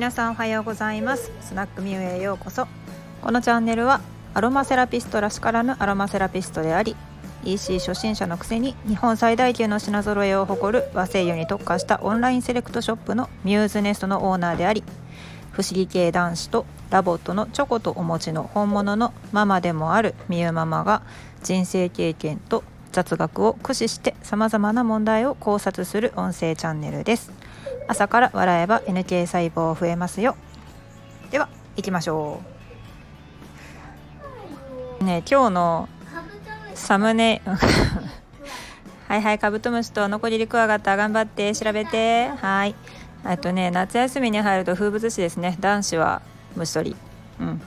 [0.00, 1.30] 皆さんおはようございます。
[1.42, 2.66] スナックみゆへようこそ。
[3.20, 4.00] このチャンネルは
[4.32, 6.96] アロマセラピストらしからぬアロマセラピストであり
[7.44, 14.82] EC 初心者のくせに日本最大級の品揃えを誇る和精油に特化したオンラインセレクトショップのミューズネストのオーナーであり
[15.52, 21.02] 不思議系男子とラボットのチョコとお餅の本物のママでもあるみゆママが
[21.42, 27.39] 人生経験と雑学を駆使してさまざまな問題を考察する音声チャンネルです。
[27.90, 30.36] 朝から笑えば NK 細胞増えますよ。
[31.32, 32.40] では行きましょ
[35.00, 35.04] う。
[35.04, 35.88] ね今日の
[36.74, 37.42] サムネ
[39.08, 42.28] はいはいカブトムシとノコギリクワガタ頑張って調べて。
[42.28, 42.76] はい。
[43.26, 45.56] えっとね夏休みに入ると風物詩ですね。
[45.58, 46.22] 男子は
[46.54, 46.96] 虫取り。
[47.40, 47.60] うん。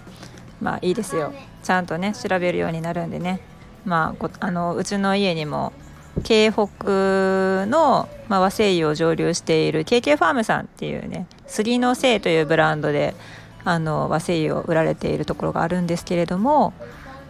[0.62, 1.34] まあいいですよ。
[1.64, 3.42] ちゃんとね調べるようになるんでね。
[3.84, 5.74] まあ、あのうちの家にも
[6.22, 13.16] 京北の、まあ、和製油を蒸留している KK ファームさんっていうね杉の精というブランドで
[13.66, 16.74] あの和製油を売られているところがあるんですけれども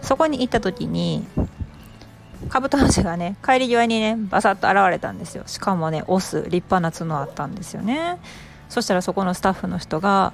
[0.02, 1.25] そこに行った時に
[2.50, 5.44] カブトムシがね帰り際にねバサッと現れたんですよ。
[5.47, 8.20] しかもねオス立派な角あったんですよね。
[8.70, 10.34] そしたらそこのスタッフの人が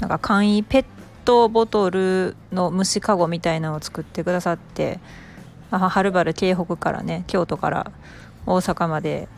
[0.00, 0.84] なんか簡易ペッ
[1.24, 5.00] トボトルの虫かごみたいなのを作ってくださって
[5.70, 7.92] はるばる京北からね京都から
[8.46, 9.28] 大阪まで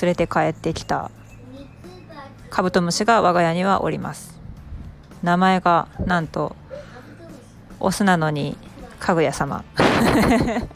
[0.00, 1.10] 連れて帰ってきた
[2.48, 4.40] カブトムシが我が家にはおります。
[5.22, 6.56] 名前がなんと
[7.78, 8.56] オスなのに
[8.98, 9.64] かぐや様。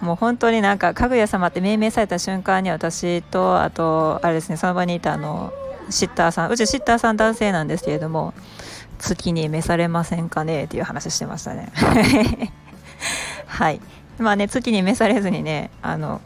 [0.00, 5.52] もう本当になんかかぐや様って命名された瞬間に私とあとあれですねその場にいたあの
[5.90, 8.32] シッターさんうちシッターさん男性なんですけれども
[8.98, 11.72] 月に召されませんかねっていう話してましたね。
[13.58, 13.80] はい。
[14.20, 16.20] まあね月に召されずにねあの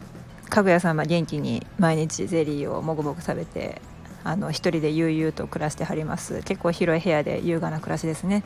[0.51, 3.81] かぐやさんは元気に毎日ゼリーをもぐもぐ食べて
[4.23, 6.43] あの一人で悠々と暮らしてはります。
[6.43, 8.45] 結構広い部屋で優雅な暮らしですね。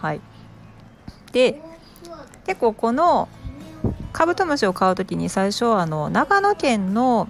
[0.00, 0.20] はい。
[1.30, 1.60] で
[2.44, 3.28] 結構この
[4.12, 7.28] カブトムシを買う時に最初あの長野県の,、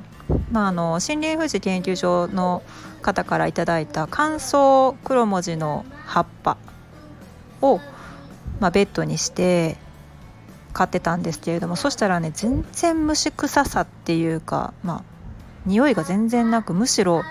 [0.51, 2.63] まあ、あの森林富士研究所の
[3.03, 6.57] 方からいただいた乾燥黒文字の葉っぱ
[7.61, 7.79] を、
[8.59, 9.77] まあ、ベッドにして
[10.73, 15.03] 買ってたんですけれどもそしたらね全然虫臭さっていうかまあ
[15.67, 17.23] 匂いが全然なくむしろ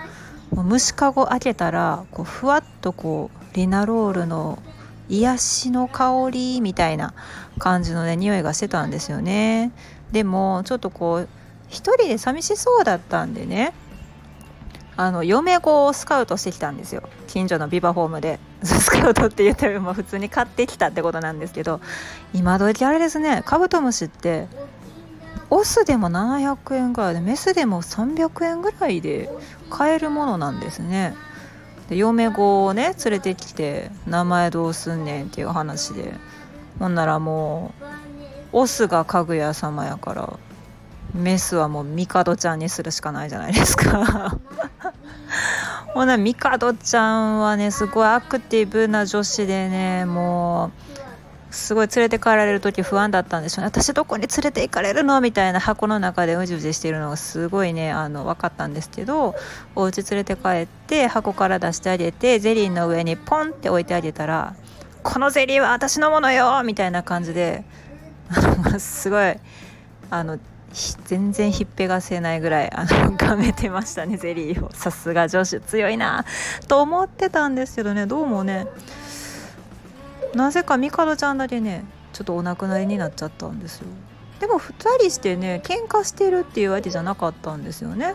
[0.50, 4.62] 虫かご開けたらこうふわっとこうリナロールの
[5.08, 7.14] 癒しの香りみたいな
[7.58, 9.72] 感じのね匂いがしてたんですよね。
[10.12, 11.28] でもちょっとこう
[11.68, 13.72] 一人で寂しそうだったんでね
[14.96, 17.02] あの嫁子をスカウトしてきたんですよ。
[17.26, 18.38] 近所のビバホームで。
[18.62, 21.80] スカウトって言ったら普通に買ってきたってことなんですけど。
[22.34, 23.42] 今時あれですね。
[23.46, 24.48] カブトムシって
[25.50, 29.30] オスでも700円ぐらいでメスでも300円ぐらいで
[29.70, 31.14] 買えるものなんですね。
[31.88, 36.14] で嫁子をね連れてきて名前どうすんねんっていう話で。
[36.78, 37.84] ほんならもう
[38.52, 40.38] オスがかぐや様やから
[41.14, 44.38] メスはもうミカドちゃんにするしかないじゃないですか
[45.94, 50.92] ほなミカドちゃんはねすごいアクティブな女子でねもう
[51.54, 59.34] すごい連れて帰られる時不安だったんでしょうね私どこに連れて行かれるのみたいな箱の中でうじうじしているのがすごいねあの分かったんですけど
[59.76, 64.54] お家連れて帰って箱から出してあげてゼリーの上にポンって置いてあげたら
[65.04, 67.64] 「このゼリーは私のものよ!」みたいな感じで
[68.80, 69.36] すごい
[70.10, 70.38] あの
[71.04, 74.70] 全然ひっぺがせないぐらいあの がめてましたねゼリーを。
[74.72, 76.24] さすが女子強いな
[76.68, 78.66] と思ってたんですけどねどうもね
[80.34, 83.86] なぜかミカドちゃんだけねちょっとお亡くなりになっちゃったんですよ。
[84.40, 88.14] でも2人してね喧嘩してるっていうわけじゃなかったんですよね。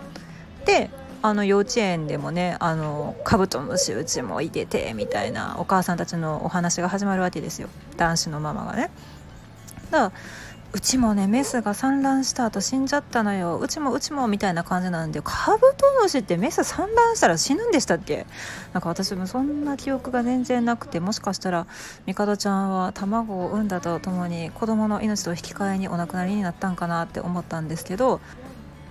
[0.66, 0.90] で
[1.22, 7.70] あの幼稚園でもねあのカブトムシうちもいててみたいなお母さんたちのお話が始まるわけですよ。
[7.98, 8.92] 男子のママがね。
[9.90, 10.12] だから
[10.78, 13.58] うちもねメスが産卵した後死んじゃったのよ。
[13.58, 18.28] うちもうちもみたいな感じなんでカブトムシってメス産卵したら死ぬんでしたっけ？
[18.74, 21.66] なんか私もそんな記憶が全然なくてもしかしたら
[22.06, 28.22] ミカドちゃんは卵を産んだとともに子供の命と引き換えにお亡くなりになったんかなって思ったんですけど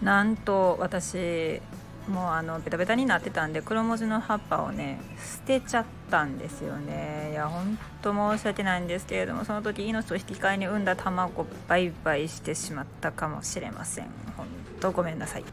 [0.02, 1.62] なんと私
[2.08, 7.30] もうあのベタベタになってたんで黒文字の葉っぱをね捨てちゃったんですよね。
[7.32, 14.06] いやほんと申し訳ないんですけれどもその時命と引き換えに産んだ卵を売買してしまったかもしれません。
[14.36, 14.46] ほん
[14.80, 15.44] とごめんなさい。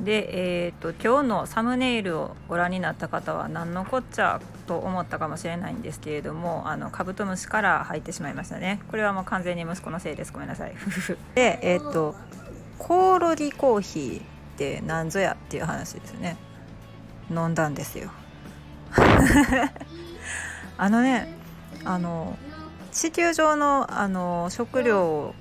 [0.00, 8.80] でえーと、今日のサムネイルをご覧になった方は何のこっちゃと思ったかもしれないんですけれどもあのカブトムシから入ってしまいましたね。
[8.90, 10.32] これはもう完全に息子のせいです。
[10.32, 10.74] ごめんなさい。
[11.34, 12.14] でえっ、ー、と
[12.78, 14.35] コオロギコーヒー。
[14.56, 16.38] って何ぞやっていう話ですね。
[17.30, 18.10] 飲んだんですよ。
[20.78, 21.34] あのね
[21.84, 22.38] あの
[22.92, 25.34] 地球上のあの食料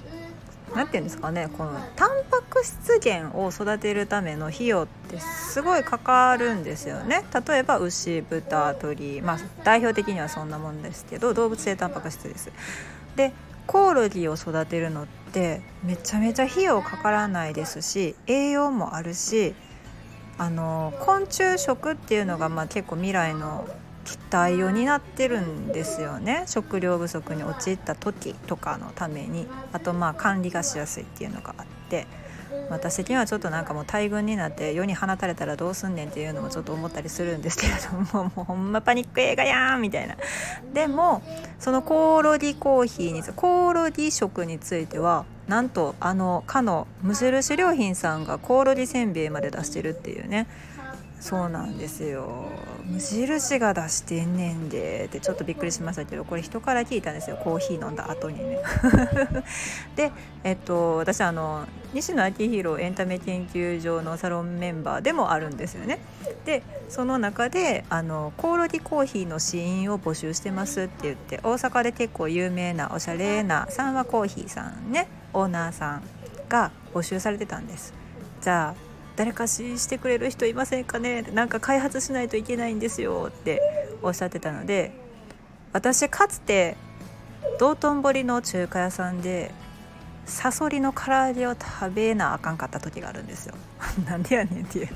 [0.76, 7.24] 何て言うんですかねこのタンパク質源を育てるための費用ってすごいかかるんですよね。
[7.48, 12.52] 例えば牛豚鶏まあ代表的にはそんなもんですけど動物性タンパク質です。
[13.16, 13.32] で
[13.68, 19.56] コオロギを育てるのってめちゃめちゃ費用かからないですし栄養もあるし
[20.38, 23.68] あの昆虫食っていうのがまあ結構未来の
[24.04, 26.44] 期待を担ってるんですよね。
[26.48, 29.48] 食料不足に陥った時とかのために。
[29.74, 32.06] あとまあ管理がしやすいっていうのがあって。
[32.70, 40.16] 私的にはちょっとなんかもう大群になって世に放たれたらどうすんねんっていうのもちょっと思ったりするんですけれどももうほんまパニック映画やんみたいな。
[40.74, 41.22] でも
[41.60, 50.48] そのコオロギコーヒーにコオロギ食についてはなんとあのかの無印良品さんがコオロギせんべいまで出してるっていうね。
[51.26, 52.52] そうなんですよ。
[52.86, 57.38] 無印が出してんねんでってちょっとびっくりしましたけどこれ人から聞いたんですよ。
[57.38, 58.60] コーヒー飲んだ後にね。
[59.98, 60.12] で
[60.44, 65.98] えっと私あの西野昭弘エンタメ研究所のサロンメンバーでもあるんですよね。
[66.46, 76.04] でその中であのコオロギコーヒーの試飲を募集してますって言って大阪で結構有名なおしゃれな三和コーヒーさんねオーナーさん
[76.50, 77.96] が募集されてたんです。
[78.42, 78.85] じゃあ
[79.16, 81.22] 誰か支してくれる人いませんかね？
[81.22, 83.62] なんか開発しないといけないんですよって
[84.02, 84.92] おっしゃってたので
[85.74, 86.76] 私かつて
[87.60, 89.52] 道頓堀の中華屋さんで
[90.26, 93.54] サソリの唐揚げを食べなあかんかった時があるんですよ。
[94.10, 94.88] なんでやねんっていう。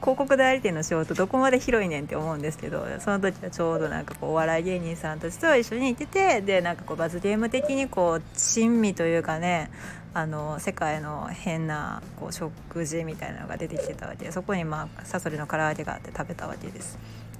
[0.00, 9.70] 広告代理店の仕事どこまで広いねんって思うんですけどその時はちょうどなんかこうお笑い芸人さんたちと一緒に行っててでなんかこう罰ゲーム的にこう珍味というかね
[10.14, 16.98] あの世界の変なこう食事みたいなのが出てきてたわけでそこにまあサソリの唐揚げがあって食べたわけです。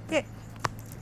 [0.09, 0.25] で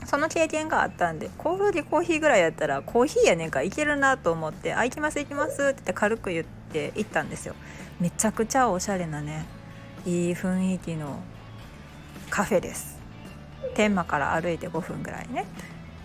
[0.05, 7.55] その経験があったんでコオロギコーヒーぐらいやったらコーヒーやねんからいけるなと思って「あ行きます行きます」って言って軽く言って行ったんですよ。
[7.99, 9.45] めちゃくちゃおしゃれなね
[10.05, 11.19] いい雰囲気の
[12.29, 12.99] カフェです。
[13.73, 15.45] 天満から歩いて5分ぐらいね。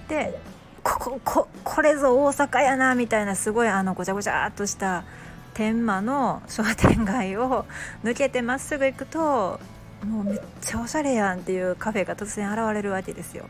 [0.08, 0.40] で
[0.82, 5.04] ここここれぞ大阪やなみたいなすごいあのごちゃごちゃっとした
[5.58, 7.66] 天満の商店街を
[8.04, 9.58] 抜けてまっすぐ行くと
[10.06, 13.46] もうめっちゃおしゃれやんっていうカフェが突然現れるわけですよ。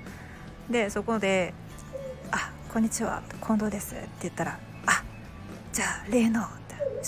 [0.71, 1.53] でそこで
[2.33, 4.59] 「あこんにちは近藤です」って言ったら
[4.89, 5.03] 「あ
[5.71, 6.47] じゃあ例の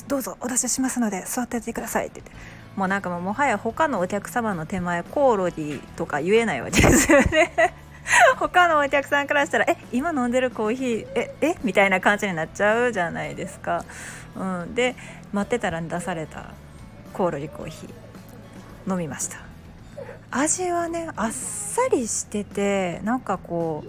[0.06, 2.61] どうぞお出ししますので座っててください」って言って。
[2.76, 7.75] もうなんかもうもはや他のお客様の手前コオロギとか言えないわけですよね。
[8.38, 13.84] 他のお客さんからしたら「え今飲んでるコーヒーええみたいな感じになっちゃうじゃないですか。
[14.36, 14.94] うん、で
[15.32, 16.46] 待ってたら出された
[17.12, 18.10] コオロギコーヒー。
[18.90, 19.38] 飲みました。
[20.30, 23.84] 味はねあっさりしててなんかこ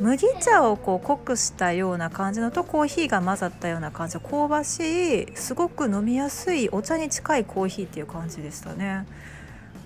[0.00, 9.06] う麦茶をこう濃くしたような感じのとコーヒーが混ざったような感じ香ばしいすごく飲みやすいお茶に近いコーヒーっていう感じでしたね。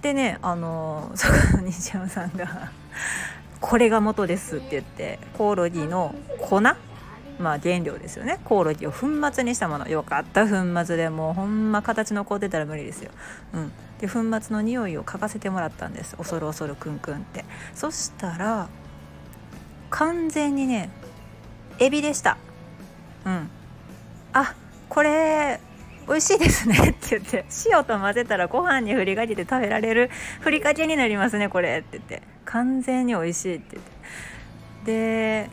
[0.00, 2.70] でねあの そこの西山さんが
[3.60, 6.60] 「これが元です」って言ってコオロギの粉？
[7.38, 8.40] まあ、原料ですよね。
[8.44, 9.86] コオロギを粉末にしたもの。
[9.88, 10.44] よかった。
[10.44, 13.12] 粉末でもうほんま形残ってたら無理ですよ、
[13.52, 16.16] うん、で粉末の匂いを嗅がせてもらったんです。
[16.16, 17.44] 恐る恐るクンクンって。
[17.74, 18.68] そしたら
[19.90, 20.90] 完全にね
[21.78, 22.38] エビでした。
[23.24, 23.48] うん。
[24.32, 24.54] あ
[24.88, 25.60] これ
[26.08, 32.22] 美味しいですねって言って塩と混ぜたらご飯にふりかけて食べられるふりかけになりますねこれって言って。
[32.50, 35.48] 完全に美味しいって言って。
[35.48, 35.50] で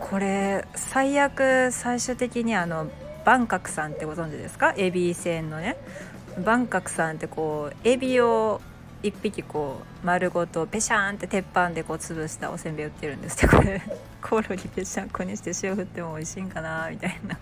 [0.00, 2.90] これ最悪最終的にあの
[3.26, 4.72] 万角さんってご存知ですか？
[4.78, 5.76] エビ船のね。
[6.42, 8.62] 万角さんってこうエビを
[9.02, 13.56] 1匹こう丸ごとペシャーンって鉄板でこう潰したおせんべい売ってるんですって。
[13.56, 13.82] これ
[14.22, 17.38] コオロギぺしゃんこにして塩振っても美味しいんかなみたいな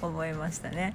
[0.00, 0.94] 思いましたね。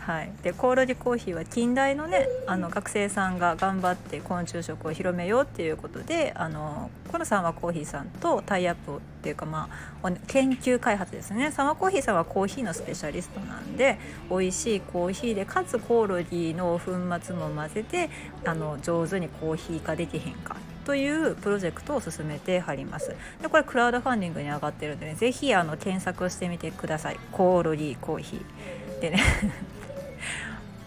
[0.00, 9.68] はい、でコオロギコーヒーは近代のねあの学生さんが頑張って昆虫食を広めようっていうことであのこのサンワコーヒーさんとタイアップっていうかま
[10.02, 11.52] あ研究開発ですね。
[11.52, 13.98] サンワコーヒーさんはコーヒーのスペシャリストなんで
[14.30, 16.92] 美味しいコーヒーでかつコオロギの粉
[17.22, 18.08] 末も混ぜて
[18.46, 23.14] あの上手にコーヒー化できへんかというプロジェクトを進めてはります。
[23.42, 27.18] でこれクラウドファンディングに上がってるんでね是非検索してみてください。
[27.30, 29.00] コオロギコーヒー。
[29.00, 29.22] でね。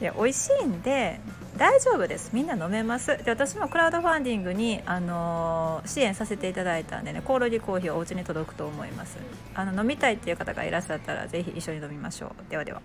[0.03, 1.21] いや美味しいんで
[1.55, 2.31] 大丈夫です。
[2.33, 3.23] みんな飲めます。
[3.23, 9.17] で私もクラウドファンディングに、あのー、支援させていただいたんでねコオロギコーヒーはお家に届くと思います。
[9.55, 12.51] あの飲みたいっていう方がいらっしゃったらぜひ一緒に飲みましょう。
[12.51, 12.81] ではでは。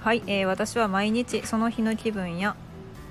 [0.00, 2.56] はい、えー、私は毎日その日の気分や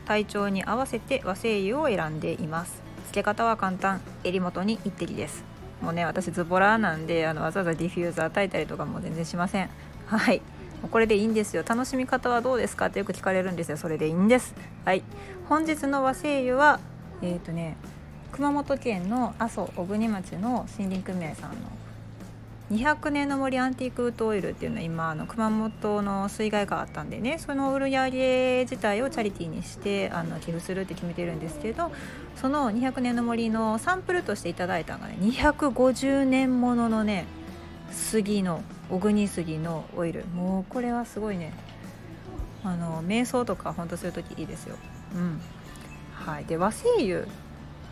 [0.06, 2.82] 体調に合わせて和精油を選んでいます。
[3.06, 4.02] 付け方は簡単。
[4.24, 5.44] 襟元に一滴です。
[5.80, 9.70] もうね私ズボラなんであのわざわざディフューザー炊いたりとかも全然しません。
[10.08, 10.42] はい。
[10.90, 11.64] これでいいんですよ。
[11.68, 13.78] 楽しみ方はどうですかってよく聞かれるんですよ。
[13.78, 14.56] それでいいんです。
[14.86, 15.04] はい。
[15.48, 16.80] 本日の和製油は
[17.22, 17.78] えっ、ー、とね
[18.32, 21.58] 熊本県の阿蘇小国町の森林組合さんの
[22.72, 31.92] 200年の森アンティークウッドオイルっていうのは今あの熊本の水害があったんでねその売り上げ自体をチャリティーにしてあの寄付するって決めてるんですけど
[32.38, 37.26] その200年の森のサンプルとしていただいたのがね250年もののね
[37.92, 40.26] 杉の小国杉のオイル。
[40.28, 41.54] もうこれはすごいね。
[42.64, 44.76] あの瞑想とかほんとする時いいですよ。
[45.16, 45.42] うん。
[46.14, 46.46] はい。
[46.46, 47.24] で和製油っ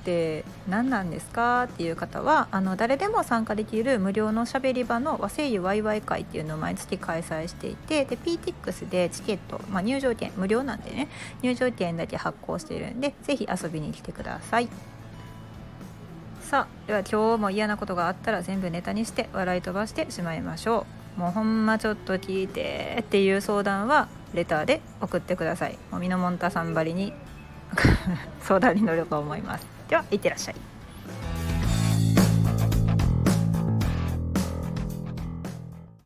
[0.04, 11.10] て何なんですかっていう方はあの誰でも参加できる無料のしゃべり場の和製油ワイワイ会っていうのを毎月開催していてで PTX でチケット、まあ、入場券無料なんでね。
[11.42, 14.70] 入場券だけ発行しているんでぜひ遊びに来てください。
[16.50, 21.20] さあでは今日も嫌なことがあったら全部ネタにして笑い飛ばしてしまいましょう。
[21.20, 25.78] もうほんまちょっと聞いてっていう相談はレターで送ってください。
[25.92, 27.14] もみのもんたさんばりに
[28.42, 29.68] 相談に乗ると思います。
[29.90, 30.56] ではいってらっしゃい。